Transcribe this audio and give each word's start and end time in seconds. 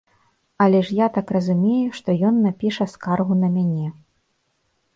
Але 0.63 0.79
ж 0.87 0.95
я 0.99 1.07
так 1.17 1.33
разумею, 1.35 1.91
што 1.99 2.09
ён 2.31 2.41
напіша 2.47 2.89
скаргу 2.97 3.33
на 3.43 3.53
мяне. 3.59 3.87